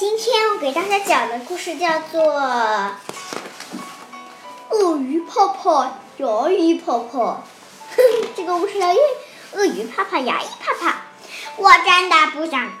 [0.00, 2.32] 今天我给大家讲的故事叫做
[4.70, 7.44] 《鳄鱼泡泡牙医泡泡》。
[8.34, 8.86] 这个故事叫
[9.52, 10.90] 《鳄鱼怕怕牙医怕怕》。
[11.58, 12.72] 我真的不想，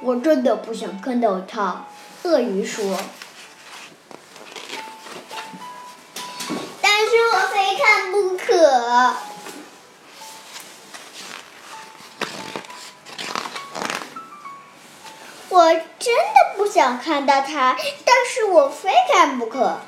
[0.00, 1.84] 我真的不想看到他。
[2.24, 2.82] 鳄鱼说
[6.82, 9.14] ：“但是我非看不可。”
[15.54, 19.78] 我真的不想看到他，但是我非看不可。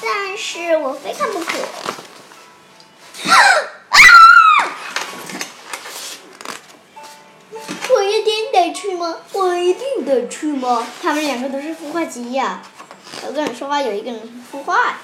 [0.00, 1.58] 但是我非看不可。
[3.90, 3.98] 啊！
[7.90, 9.16] 我一定得去吗？
[9.32, 10.86] 我一定得去吗？
[11.02, 12.62] 他们两个都是孵化鸡呀。
[13.24, 14.76] 有个人说话，有一个人孵化。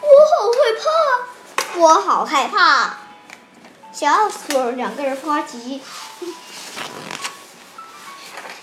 [0.00, 1.78] 我好害怕！
[1.78, 2.96] 我好害怕！
[3.92, 5.82] 笑死了，两个人孵化鸡。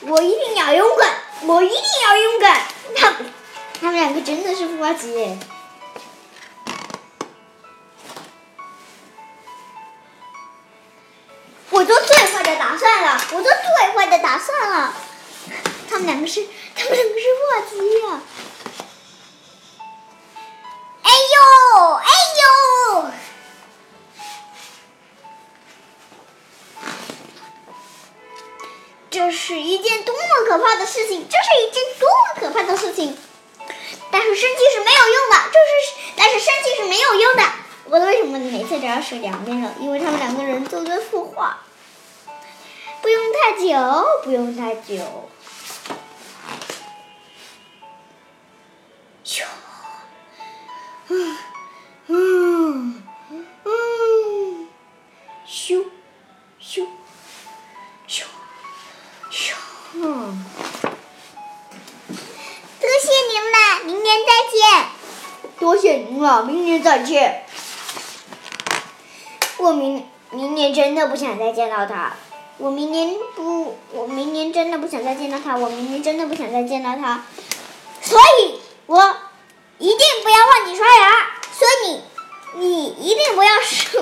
[0.10, 1.08] 我一定要勇敢！
[1.46, 2.62] 我一定要勇敢！
[2.96, 3.14] 他，
[3.80, 5.38] 他们两个真的是夫妻。
[11.70, 14.94] 我做最坏的打算了，我做最坏的打算了。
[15.88, 16.44] 他们两个是，
[16.76, 18.20] 他们两个是夫妻呀！
[29.30, 31.28] 这是一件多么可怕的事情！
[31.30, 33.16] 这是一件多么可怕的事情！
[34.10, 37.44] 但是生气是没有用的，这是但是生气是没有用的。
[37.90, 39.72] 我为什么每次都要说两遍呢？
[39.80, 41.62] 因为他们两个人都在孵化，
[43.04, 44.98] 不用太久，不用太久。
[59.94, 60.46] 嗯，
[62.80, 64.88] 多谢您了，明年再见。
[65.60, 67.46] 多谢您了，明年再见。
[69.58, 72.14] 我明明年真的不想再见到他。
[72.58, 75.58] 我明年不，我明年真的不想再见到他。
[75.58, 77.24] 我明年真的不想再见到他。
[78.02, 79.18] 所以，我
[79.80, 81.28] 一定不要忘记刷牙。
[81.52, 82.02] 所以
[82.58, 83.52] 你，你一定不要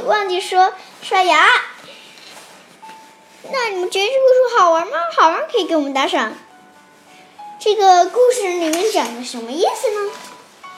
[0.05, 1.47] 忘记说刷牙。
[3.51, 4.97] 那你们觉得这个故事好玩吗？
[5.15, 6.33] 好玩可以给我们打赏。
[7.59, 10.11] 这个故事里面讲的什么意思呢？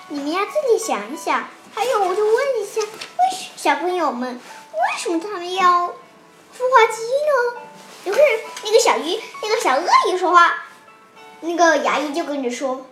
[0.10, 1.48] 你们要自己想一想。
[1.74, 2.88] 还有，我就问一下，为
[3.32, 7.62] 什小朋友们为什么他们要孵化鸡呢？
[8.06, 10.66] 有个人，那个小鱼，那个小鳄鱼说话，
[11.42, 12.86] 那个牙医就跟着说，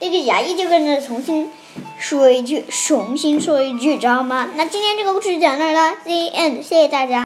[0.00, 1.52] 那个牙医就跟着重新
[1.98, 4.50] 说一句，重新说一句，知道吗？
[4.56, 7.14] 那今天这个故事讲到这了，The end，谢谢大家。